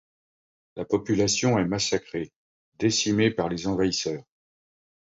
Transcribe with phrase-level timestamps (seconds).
[0.77, 2.33] La population est massacrée,
[2.79, 4.23] décimée par les envahisseurs.